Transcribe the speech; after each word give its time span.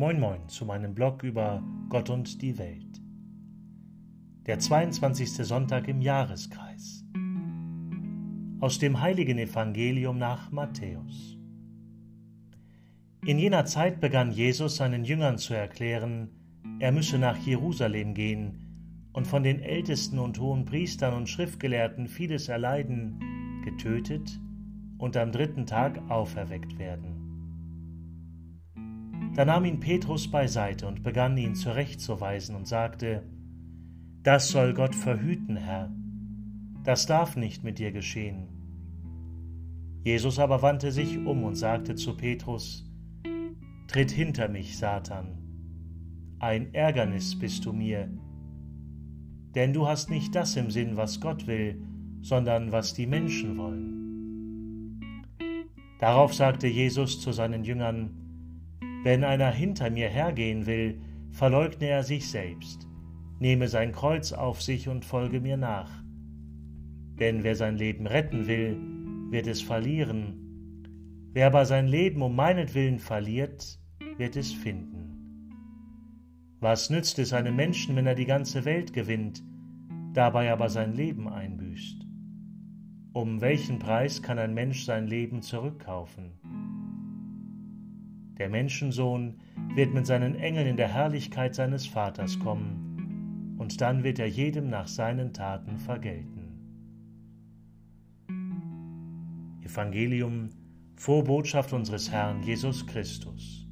Moin 0.00 0.20
Moin 0.20 0.48
zu 0.48 0.64
meinem 0.64 0.94
Blog 0.94 1.24
über 1.24 1.60
Gott 1.88 2.08
und 2.08 2.40
die 2.40 2.56
Welt. 2.56 3.02
Der 4.46 4.60
22. 4.60 5.44
Sonntag 5.44 5.88
im 5.88 6.00
Jahreskreis. 6.00 7.04
Aus 8.60 8.78
dem 8.78 9.00
heiligen 9.00 9.38
Evangelium 9.38 10.16
nach 10.16 10.52
Matthäus. 10.52 11.36
In 13.26 13.40
jener 13.40 13.64
Zeit 13.64 14.00
begann 14.00 14.30
Jesus 14.30 14.76
seinen 14.76 15.04
Jüngern 15.04 15.36
zu 15.36 15.54
erklären, 15.54 16.30
er 16.78 16.92
müsse 16.92 17.18
nach 17.18 17.38
Jerusalem 17.38 18.14
gehen 18.14 19.08
und 19.12 19.26
von 19.26 19.42
den 19.42 19.58
Ältesten 19.58 20.20
und 20.20 20.38
hohen 20.38 20.64
Priestern 20.64 21.12
und 21.12 21.28
Schriftgelehrten 21.28 22.06
vieles 22.06 22.48
erleiden, 22.48 23.18
getötet 23.64 24.38
und 24.98 25.16
am 25.16 25.32
dritten 25.32 25.66
Tag 25.66 26.00
auferweckt 26.08 26.78
werden. 26.78 27.27
Da 29.38 29.44
nahm 29.44 29.66
ihn 29.66 29.78
Petrus 29.78 30.28
beiseite 30.28 30.88
und 30.88 31.04
begann 31.04 31.36
ihn 31.36 31.54
zurechtzuweisen 31.54 32.56
und 32.56 32.66
sagte, 32.66 33.22
Das 34.24 34.48
soll 34.48 34.74
Gott 34.74 34.96
verhüten, 34.96 35.54
Herr, 35.56 35.92
das 36.82 37.06
darf 37.06 37.36
nicht 37.36 37.62
mit 37.62 37.78
dir 37.78 37.92
geschehen. 37.92 38.48
Jesus 40.02 40.40
aber 40.40 40.60
wandte 40.62 40.90
sich 40.90 41.18
um 41.18 41.44
und 41.44 41.54
sagte 41.54 41.94
zu 41.94 42.16
Petrus, 42.16 42.90
Tritt 43.86 44.10
hinter 44.10 44.48
mich, 44.48 44.76
Satan, 44.76 45.38
ein 46.40 46.74
Ärgernis 46.74 47.38
bist 47.38 47.64
du 47.64 47.72
mir, 47.72 48.08
denn 49.54 49.72
du 49.72 49.86
hast 49.86 50.10
nicht 50.10 50.34
das 50.34 50.56
im 50.56 50.72
Sinn, 50.72 50.96
was 50.96 51.20
Gott 51.20 51.46
will, 51.46 51.80
sondern 52.22 52.72
was 52.72 52.92
die 52.92 53.06
Menschen 53.06 53.56
wollen. 53.56 55.22
Darauf 56.00 56.34
sagte 56.34 56.66
Jesus 56.66 57.20
zu 57.20 57.30
seinen 57.30 57.62
Jüngern, 57.62 58.24
Wenn 59.04 59.22
einer 59.22 59.50
hinter 59.50 59.90
mir 59.90 60.08
hergehen 60.08 60.66
will, 60.66 61.00
verleugne 61.30 61.86
er 61.86 62.02
sich 62.02 62.28
selbst, 62.28 62.88
nehme 63.38 63.68
sein 63.68 63.92
Kreuz 63.92 64.32
auf 64.32 64.60
sich 64.60 64.88
und 64.88 65.04
folge 65.04 65.40
mir 65.40 65.56
nach. 65.56 66.02
Denn 67.18 67.44
wer 67.44 67.54
sein 67.54 67.76
Leben 67.76 68.06
retten 68.06 68.46
will, 68.46 68.76
wird 69.30 69.46
es 69.46 69.62
verlieren. 69.62 71.30
Wer 71.32 71.46
aber 71.46 71.64
sein 71.64 71.86
Leben 71.86 72.22
um 72.22 72.34
meinetwillen 72.34 72.98
verliert, 72.98 73.78
wird 74.16 74.36
es 74.36 74.52
finden. 74.52 75.08
Was 76.60 76.90
nützt 76.90 77.20
es 77.20 77.32
einem 77.32 77.54
Menschen, 77.54 77.94
wenn 77.94 78.06
er 78.06 78.16
die 78.16 78.26
ganze 78.26 78.64
Welt 78.64 78.92
gewinnt, 78.92 79.44
dabei 80.12 80.50
aber 80.52 80.68
sein 80.68 80.92
Leben 80.92 81.28
einbüßt? 81.28 82.04
Um 83.12 83.40
welchen 83.40 83.78
Preis 83.78 84.22
kann 84.22 84.38
ein 84.40 84.54
Mensch 84.54 84.84
sein 84.84 85.06
Leben 85.06 85.42
zurückkaufen? 85.42 86.32
Der 88.38 88.48
Menschensohn 88.48 89.40
wird 89.74 89.92
mit 89.92 90.06
seinen 90.06 90.36
Engeln 90.36 90.66
in 90.66 90.76
der 90.76 90.88
Herrlichkeit 90.88 91.54
seines 91.54 91.86
Vaters 91.86 92.38
kommen, 92.38 93.56
und 93.58 93.80
dann 93.80 94.04
wird 94.04 94.20
er 94.20 94.28
jedem 94.28 94.70
nach 94.70 94.86
seinen 94.86 95.32
Taten 95.32 95.78
vergelten. 95.78 96.38
Evangelium, 99.62 100.50
Vorbotschaft 100.96 101.72
unseres 101.72 102.10
Herrn 102.10 102.42
Jesus 102.42 102.86
Christus. 102.86 103.66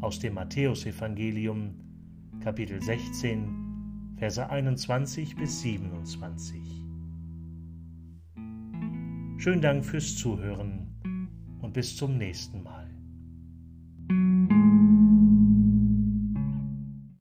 Aus 0.00 0.18
dem 0.18 0.34
Matthäusevangelium, 0.34 1.74
Kapitel 2.40 2.80
16, 2.80 4.14
Verse 4.16 4.48
21 4.48 5.34
bis 5.34 5.62
27. 5.62 6.60
Schönen 9.38 9.60
Dank 9.60 9.84
fürs 9.84 10.16
Zuhören 10.16 10.86
und 11.60 11.72
bis 11.72 11.96
zum 11.96 12.16
nächsten 12.16 12.62
Mal. 12.62 12.71